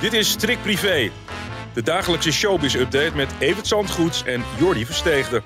[0.00, 1.10] Dit is Strik Privé,
[1.74, 5.42] de dagelijkse showbiz-update met Evert Zandgoeds en Jordi Versteegde.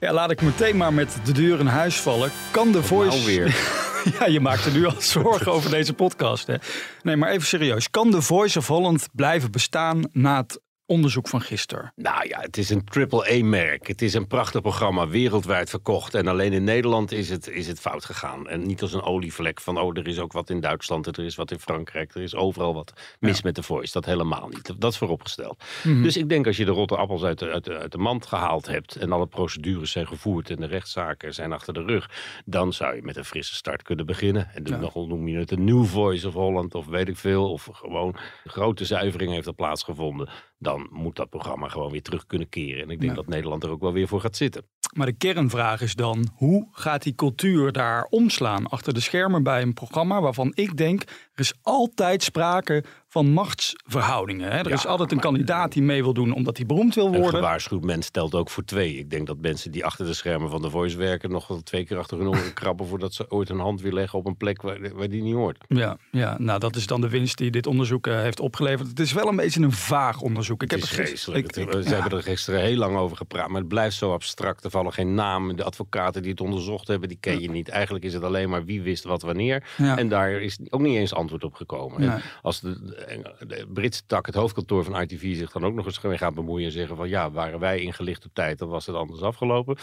[0.00, 2.30] Ja, laat ik meteen maar met de deur in huis vallen.
[2.50, 3.16] Kan de Voice...
[3.16, 3.56] Nou weer.
[4.18, 6.46] ja, je maakt er nu al zorgen over deze podcast.
[6.46, 6.54] Hè?
[7.02, 7.90] Nee, maar even serieus.
[7.90, 11.92] Kan de Voice of Holland blijven bestaan na het onderzoek van gisteren?
[11.96, 13.86] Nou ja, het is een triple-A-merk.
[13.86, 16.14] Het is een prachtig programma, wereldwijd verkocht.
[16.14, 18.48] En alleen in Nederland is het, is het fout gegaan.
[18.48, 21.34] En niet als een olievlek van, oh, er is ook wat in Duitsland, er is
[21.34, 23.92] wat in Frankrijk, er is overal wat mis met de voice.
[23.92, 24.74] Dat helemaal niet.
[24.78, 25.64] Dat is vooropgesteld.
[25.82, 26.02] Mhm.
[26.02, 28.26] Dus ik denk als je de rotte appels uit de, uit, de, uit de mand
[28.26, 32.10] gehaald hebt en alle procedures zijn gevoerd en de rechtszaken zijn achter de rug,
[32.44, 34.50] dan zou je met een frisse start kunnen beginnen.
[34.54, 37.50] En dan nog noem je het een New Voice of Holland of weet ik veel.
[37.50, 40.28] Of gewoon grote zuivering heeft er plaatsgevonden.
[40.62, 42.82] Dan moet dat programma gewoon weer terug kunnen keren.
[42.82, 43.16] En ik denk Ja.
[43.16, 44.64] dat Nederland er ook wel weer voor gaat zitten.
[44.96, 49.62] Maar de kernvraag is dan, hoe gaat die cultuur daar omslaan achter de schermen bij
[49.62, 54.50] een programma waarvan ik denk, er is altijd sprake van machtsverhoudingen.
[54.50, 54.58] Hè?
[54.58, 57.12] Er Ja, is altijd een kandidaat die mee wil doen omdat hij beroemd wil Een
[57.12, 57.34] worden.
[57.40, 58.98] gewaarschuwd mens stelt ook voor twee.
[58.98, 61.30] Ik denk dat mensen die achter de schermen van de Voice werken...
[61.30, 62.86] nog wel twee keer achter hun oren krabben...
[62.86, 65.64] voordat ze ooit een hand weer leggen op een plek waar, waar die niet hoort.
[65.68, 68.88] Ja, ja, nou dat is dan de winst die dit onderzoek eh, heeft opgeleverd.
[68.88, 70.62] Het is wel een beetje een vaag onderzoek.
[70.62, 71.54] Ik Het heb is vreselijk.
[71.54, 71.82] Ze ja.
[71.82, 74.64] hebben er gisteren heel lang over gepraat, maar het blijft zo abstract.
[74.64, 75.56] Er vallen geen namen.
[75.56, 77.68] De advocaten die het onderzocht hebben, die ken je niet.
[77.68, 79.64] Eigenlijk is het alleen maar wie wist wat wanneer.
[79.76, 79.98] Ja.
[79.98, 82.00] En daar is ook niet eens antwoord op gekomen.
[82.00, 82.10] Nee.
[82.42, 83.00] als de,
[83.46, 86.66] de, Britse tak, het hoofdkantoor van ITV, zich dan ook nog eens mee gaat bemoeien
[86.66, 89.76] en zeggen van ja, waren wij ingelicht op tijd, dan was het anders afgelopen.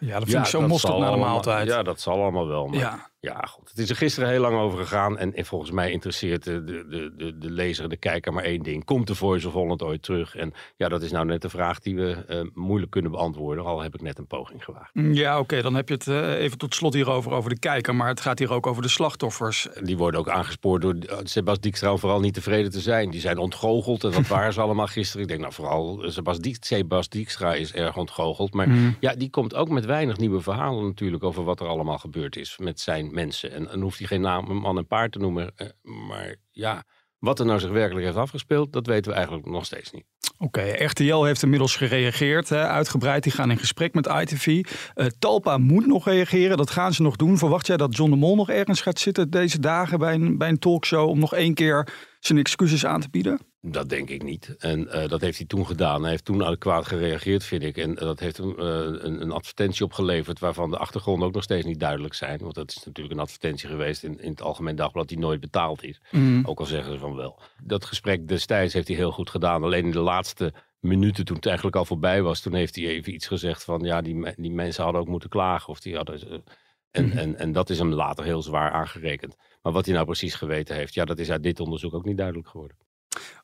[0.00, 1.68] Ja, dat vind ik zo mosterd zal na de allemaal- maaltijd.
[1.68, 2.66] Ja, dat zal allemaal wel.
[2.66, 3.10] Maar Ja.
[3.20, 3.68] ja, goed.
[3.68, 5.18] Het is er gisteren heel lang over gegaan.
[5.18, 6.84] En, en volgens mij interesseert de, de,
[7.16, 8.84] de, de, lezer, de kijker maar één ding.
[8.84, 10.36] Komt de Voice of Holland ooit terug?
[10.36, 13.64] En ja, dat is nou net de vraag die we eh, moeilijk kunnen beantwoorden.
[13.64, 14.90] Al heb ik net een poging gewaagd.
[14.94, 17.94] Ja, oké, dan heb je het eh, even tot slot hierover over de kijker.
[17.94, 19.68] Maar het gaat hier ook over de slachtoffers.
[19.82, 23.10] Die worden ook aangespoord door eh, Sebas Dijkstra vooral niet tevreden te zijn.
[23.10, 24.04] Die zijn ontgoocheld.
[24.04, 25.22] En dat waren ze allemaal gisteren.
[25.22, 28.54] Ik denk nou vooral eh, Sebas, Dijkstra is erg ontgoocheld.
[28.54, 28.68] Maar
[29.00, 32.58] ja, die komt ook met weinig nieuwe verhalen natuurlijk over wat er allemaal gebeurd is
[32.58, 33.52] met zijn mensen.
[33.52, 35.52] En dan hoeft hij geen naam, man en paard te noemen.
[35.56, 36.84] eh, Maar ja,
[37.18, 40.04] wat er nou zich werkelijk heeft afgespeeld, dat weten we eigenlijk nog steeds niet.
[40.38, 43.22] Oké, RTL heeft inmiddels gereageerd, hè, uitgebreid.
[43.22, 44.64] Die gaan in gesprek met ITV.
[44.94, 47.38] Eh, Talpa moet nog reageren, dat gaan ze nog doen.
[47.38, 50.48] Verwacht jij dat John de Mol nog ergens gaat zitten deze dagen bij een, bij
[50.48, 51.08] een talkshow...
[51.08, 51.88] om nog één keer
[52.20, 53.40] zijn excuses aan te bieden?
[53.62, 54.56] Dat denk ik niet.
[54.58, 56.00] En eh, dat heeft hij toen gedaan.
[56.00, 57.76] Hij heeft toen adequaat gereageerd, vind ik.
[57.76, 60.38] En eh, dat heeft hem eh, een, een advertentie opgeleverd...
[60.38, 62.38] waarvan de achtergronden ook nog steeds niet duidelijk zijn.
[62.38, 65.08] Want dat is natuurlijk een advertentie geweest in, in het Algemeen Dagblad...
[65.08, 66.00] die nooit betaald is.
[66.42, 67.38] Ook al zeggen ze van wel.
[67.62, 69.62] Dat gesprek destijds heeft hij heel goed gedaan.
[69.62, 72.40] Alleen in de laatste minuten, toen het eigenlijk al voorbij was...
[72.40, 73.80] toen heeft hij even iets gezegd van...
[73.80, 75.68] ja, die, die mensen hadden ook moeten klagen.
[75.68, 76.42] Of die hadden,
[76.90, 79.36] en, en, en dat is hem later heel zwaar aangerekend.
[79.62, 80.94] Maar wat hij nou precies geweten heeft...
[80.94, 82.76] ja, dat is uit dit onderzoek ook niet duidelijk geworden.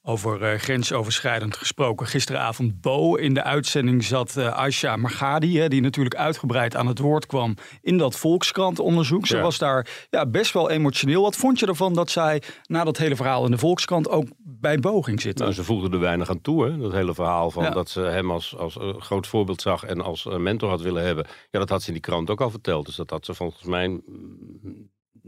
[0.08, 2.06] Over eh, grensoverschrijdend gesproken.
[2.06, 6.98] Gisteravond Bo in de uitzending zat eh Aisha Margadi, hè, die natuurlijk uitgebreid aan het
[6.98, 9.26] woord kwam in dat Volkskrant-onderzoek.
[9.26, 9.42] Ze Ja.
[9.42, 11.22] was daar ja, best wel emotioneel.
[11.22, 14.78] Wat vond je ervan dat zij na dat hele verhaal in de Volkskrant ook bij
[14.78, 15.44] Bo ging zitten?
[15.44, 16.78] Nou, ze voegde er weinig aan toe, hè?
[16.78, 17.70] dat hele verhaal van Ja.
[17.70, 21.26] dat ze hem als, als groot voorbeeld zag en als mentor had willen hebben.
[21.50, 22.86] Ja, dat had ze in die krant ook al verteld.
[22.86, 24.85] Dus dat had ze volgens mij mm,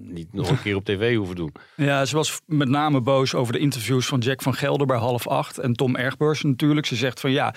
[0.08, 1.52] niet nog een keer op tv hoeven doen.
[1.76, 5.26] Ja, ze was met name boos over de interviews van Jack van Gelder bij half
[5.26, 6.86] acht en Tom Ergbers natuurlijk.
[6.86, 7.54] Ze zegt van ja,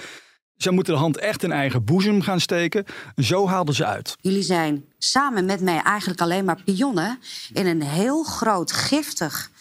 [0.55, 2.85] zij moeten de hand echt in eigen boezem gaan steken.
[3.15, 4.15] En zo haalde ze uit.
[4.21, 7.19] Jullie zijn samen met mij eigenlijk alleen maar pionnen
[7.53, 9.51] in een heel groot giftig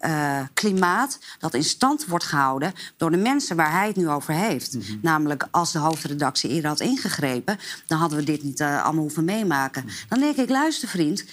[0.00, 4.34] eh, klimaat dat in stand wordt gehouden door de mensen waar hij het nu over
[4.34, 4.76] heeft.
[5.02, 9.24] Namelijk als de hoofdredactie eerder had ingegrepen, dan hadden we dit niet eh, allemaal hoeven
[9.24, 9.84] meemaken.
[10.08, 11.24] Dan denk ik, luister vriend,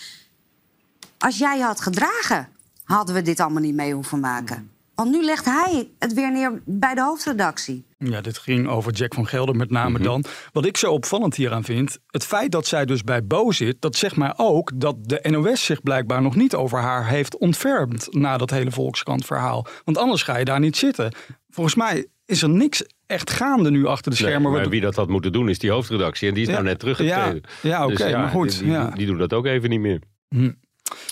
[1.17, 2.47] als jij je had gedragen,
[2.83, 4.69] hadden we dit allemaal niet mee hoeven maken.
[4.95, 7.85] Want nu legt hij het weer neer bij de hoofdredactie.
[7.97, 10.23] Ja, dit ging over Jack van Gelder met name dan.
[10.51, 13.95] Wat ik zo opvallend hieraan vind, het feit dat zij dus bij Bo zit, dat
[13.95, 18.37] zegt mij ook dat de NOS zich blijkbaar nog niet over haar heeft ontfermd na
[18.37, 19.65] dat hele Volkskrant verhaal.
[19.83, 21.13] Want anders ga je daar niet zitten.
[21.49, 24.51] Volgens mij is er niks echt gaande nu achter de Nee, schermen.
[24.51, 26.27] maar Wat- wie dat had moeten doen is die hoofdredactie.
[26.27, 27.41] En die is Ja, nou net teruggetreden.
[27.61, 28.89] ja, ja, oké, maar goed, Die, die, ja.
[28.89, 30.01] die doen dat ook even niet meer.
[30.29, 30.51] Hm.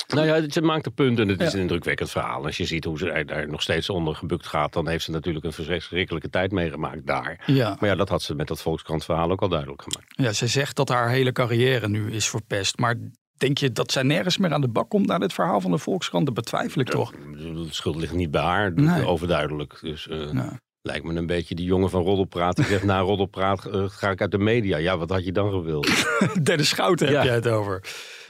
[0.08, 1.54] Nou ja, ze maakt een punt en het is Ja.
[1.54, 2.46] een indrukwekkend verhaal.
[2.46, 4.74] Als je ziet hoe ze daar nog steeds onder gebukt gaat...
[4.74, 7.44] dan heeft ze natuurlijk een verschrikkelijke tijd meegemaakt daar.
[7.46, 7.78] Ja.
[7.80, 10.14] Maar ja, dat had ze met dat Volkskrant verhaal ook al duidelijk gemaakt.
[10.16, 12.78] ja, zij zegt dat haar hele carrière nu is verpest.
[12.80, 12.96] Maar
[13.38, 15.78] denk je dat zij nergens meer aan de bak komt na dit verhaal van de
[15.78, 16.26] Volkskrant?
[16.26, 17.12] Dat betwijfel ik toch.
[17.12, 19.06] De schuld ligt niet bij haar, Nee.
[19.06, 19.78] overduidelijk.
[19.82, 20.30] Dus eh,
[20.82, 22.56] lijkt me een beetje die jongen van Roddelpraat...
[22.56, 24.78] die zegt, na Roddelpraat eh, ga ik uit de media.
[24.78, 26.06] Ja, wat had je dan gewild?
[26.44, 27.24] Derde Schouten heb Ja.
[27.24, 27.82] jij het over.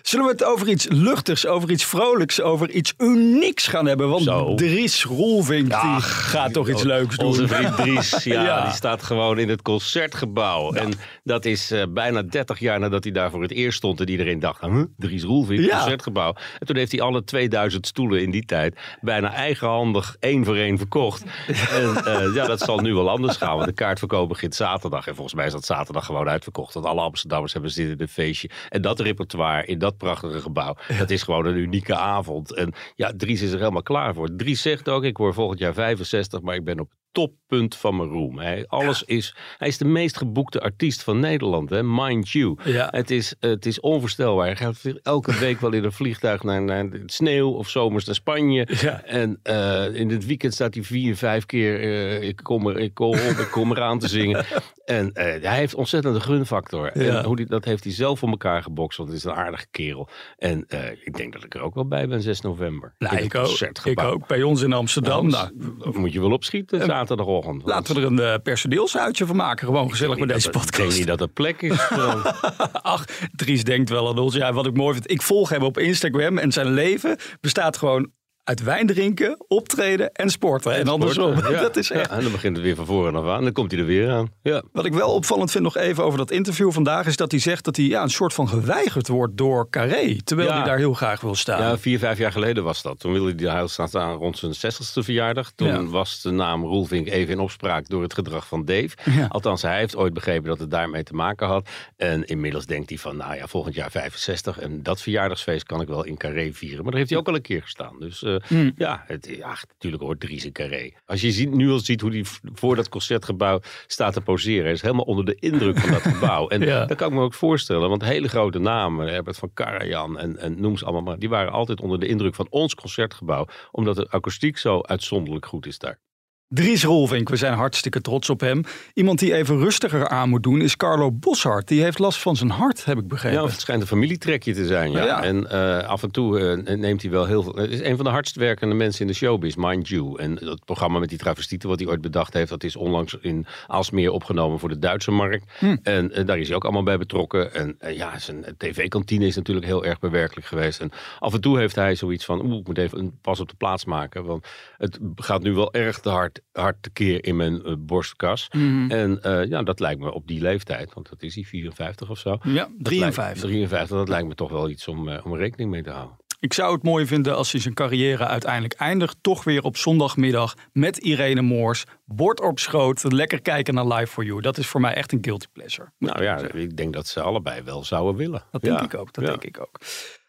[0.05, 4.09] Zullen we het over iets luchtigs, over iets vrolijks, over iets unieks gaan hebben?
[4.09, 4.55] Want Zo.
[4.55, 7.27] Dries Roelvink die gaat toch iets leuks doen.
[7.27, 8.63] Onze vriend Dries, ja, Ja.
[8.63, 10.73] die staat gewoon in het concertgebouw.
[10.73, 10.91] En
[11.23, 13.99] dat is eh, bijna 30 jaar nadat hij daar voor het eerst stond.
[13.99, 14.83] En iedereen dacht, huh?
[14.97, 16.35] Dries Roelvink, concertgebouw.
[16.59, 20.77] En toen heeft hij alle 2000 stoelen in die tijd bijna eigenhandig één voor één
[20.77, 21.23] verkocht.
[21.71, 23.55] En eh, ja, dat zal nu wel anders gaan.
[23.55, 25.07] Want de kaartverkoop begint zaterdag.
[25.07, 26.73] En volgens mij is dat zaterdag gewoon uitverkocht.
[26.73, 28.49] Want alle Amsterdammers hebben zin in een feestje.
[28.69, 32.53] En dat repertoire in dat prachtige gebouw, dat is gewoon een unieke avond.
[32.53, 34.35] En ja, Dries is er helemaal klaar voor.
[34.35, 37.95] Dries zegt ook, ik word volgend jaar 65, maar ik ben op het toppunt van
[37.95, 38.39] mijn roem.
[38.39, 41.83] Hij, alles is, hij is de meest geboekte artiest van Nederland, hè?
[41.83, 42.57] mind you.
[42.63, 42.87] Ja.
[42.91, 44.45] Het, is, het is onvoorstelbaar.
[44.45, 48.67] Hij gaat elke week wel in een vliegtuig naar, naar sneeuw of zomers naar Spanje.
[48.81, 49.03] Ja.
[49.03, 52.93] En eh, in het weekend staat hij vier, vijf keer eh, ik, kom er, ik,
[52.93, 54.45] kom op, ik kom eraan te zingen.
[54.85, 57.01] En eh, hij heeft ontzettend een gunfactor.
[57.01, 57.17] Ja.
[57.17, 59.65] En hoe die, dat heeft hij zelf voor elkaar gebokst, want het is een aardige
[59.71, 60.09] kerel.
[60.37, 60.65] En
[61.03, 62.95] ik denk dat ik er ook wel bij ben 6 november.
[62.97, 64.27] Nou, ik, ook, ik ook.
[64.27, 65.27] Bij ons in Amsterdam.
[65.27, 67.61] Nou, Dan moet je wel opschieten zaterdagochtend.
[67.65, 69.65] laten we er een eh, personeelsuitje van maken.
[69.67, 70.77] Gewoon gezellig met deze dat- Ik podcast.
[70.87, 71.89] denk niet dat er plek is.
[72.81, 73.05] Ach,
[73.35, 74.35] Dries denkt wel aan ons.
[74.35, 75.11] Ja, wat ik mooi vind.
[75.11, 78.11] Ik volg hem op Instagram en zijn leven bestaat gewoon
[78.45, 80.73] uit wijn drinken, optreden en sporten.
[80.75, 81.33] En, andersom.
[81.55, 83.43] Ja, Dat is ja, en dan begint het weer van voren af aan.
[83.43, 84.31] Dan komt hij er weer aan.
[84.41, 84.61] Ja.
[84.71, 87.05] Wat ik wel opvallend vind nog even over dat interview vandaag...
[87.05, 90.15] is dat hij zegt dat hij ja, een soort van geweigerd wordt door Carré.
[90.23, 90.55] Terwijl Ja.
[90.55, 91.61] hij daar heel graag wil staan.
[91.61, 92.99] Ja, vier, vijf jaar geleden was dat.
[92.99, 95.51] Toen wilde hij hij staat aan rond zijn 60ste verjaardag.
[95.55, 98.89] Toen was de naam Roelvink even in opspraak door het gedrag van Dave.
[99.29, 101.69] Althans, hij heeft ooit begrepen dat het daarmee te maken had.
[101.97, 104.59] En inmiddels denkt hij van, nou ja, volgend jaar 65.
[104.59, 106.81] En dat verjaardagsfeest kan ik wel in Carré vieren.
[106.81, 107.95] Maar daar heeft hij ook al een keer gestaan.
[107.99, 108.71] Dus eh, Hmm.
[108.77, 110.91] ja, het, ja, natuurlijk hoort Dries in Carré.
[111.05, 114.63] Als je ziet, nu al ziet hoe hij v- voor dat concertgebouw staat te poseren.
[114.63, 116.47] Hij is helemaal onder de indruk van dat gebouw.
[116.47, 116.85] En Ja.
[116.85, 117.89] dat kan ik me ook voorstellen.
[117.89, 121.19] Want hele grote namen, Herbert van Karajan en, en noem ze allemaal maar.
[121.19, 123.47] Die waren altijd onder de indruk van ons concertgebouw.
[123.71, 125.99] Omdat de akoestiek zo uitzonderlijk goed is daar.
[126.47, 128.63] Dries Rolvink, we zijn hartstikke trots op hem.
[128.93, 131.67] Iemand die even rustiger aan moet doen is Carlo Boshart.
[131.67, 133.41] Die heeft last van zijn hart, heb ik begrepen.
[133.41, 134.91] Ja, het schijnt een familietrekje te zijn.
[134.91, 135.05] Ja.
[135.05, 135.23] Ja.
[135.23, 137.55] En eh, af en toe eh, neemt hij wel heel veel.
[137.55, 140.19] Het is een van de hardst werkende mensen in de showbiz, mind you.
[140.19, 143.45] En dat programma met die travestieten, wat hij ooit bedacht heeft, dat is onlangs in
[143.67, 145.51] Aalsmeer opgenomen voor de Duitse markt.
[145.59, 145.77] Hm.
[145.83, 147.53] En eh, daar is hij ook allemaal bij betrokken.
[147.53, 150.79] En ja, zijn tv-kantine is natuurlijk heel erg bewerkelijk geweest.
[150.79, 153.49] En af en toe heeft hij zoiets van: oeh, ik moet even een pas op
[153.49, 154.25] de plaats maken.
[154.25, 158.47] Want het gaat nu wel erg te hard, hard tekeer in mijn eh, borstkas.
[158.51, 158.91] Mhm.
[158.91, 162.17] En eh, ja, dat lijkt me op die leeftijd, want dat is hij 54 of
[162.19, 162.29] zo.
[162.29, 163.41] Ja, Dat lijkt- 53.
[163.49, 166.17] 53, dat lijkt me toch wel iets om, eh, om rekening mee te houden.
[166.39, 169.17] Ik zou het mooi vinden als hij zijn carrière uiteindelijk eindigt.
[169.21, 171.83] Toch weer op zondagmiddag met Irene Moors.
[172.05, 173.03] Bord op schoot.
[173.13, 174.41] Lekker kijken naar Live for You.
[174.41, 175.91] Dat is voor mij echt een guilty pleasure.
[175.99, 178.43] Nou ja, ik denk dat ze allebei wel zouden willen.
[178.51, 178.85] Dat denk Ja.
[178.85, 179.13] ik ook.
[179.13, 179.29] Dat Ja.
[179.29, 179.79] denk ik ook.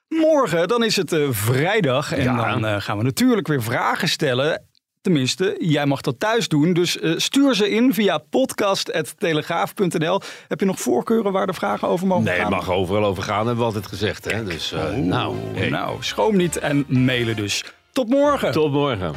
[0.09, 2.13] Morgen, dan is het eh, vrijdag.
[2.13, 2.59] En Ja.
[2.59, 4.67] dan gaan we natuurlijk weer vragen stellen.
[5.07, 6.73] Tenminste, jij mag dat thuis doen.
[6.73, 10.21] Dus eh, stuur ze in via podcast.telegraaf.nl.
[10.49, 12.45] Heb je nog voorkeuren waar de vragen over mogen Nee, gaan?
[12.53, 14.25] het mag overal over gaan, hebben we altijd gezegd.
[14.33, 14.45] Hè?
[14.45, 17.65] Dus, eh, nou, hey, Nou, schroom niet en mailen dus.
[17.93, 18.53] Tot morgen.
[18.53, 19.15] tot morgen.